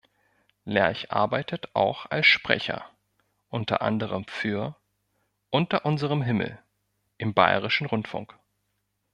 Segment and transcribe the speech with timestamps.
[0.65, 2.89] Lerch arbeitet auch als Sprecher,
[3.49, 4.75] unter anderem für
[5.51, 6.57] Unter unserem Himmel
[7.19, 8.33] im Bayerischen Rundfunk.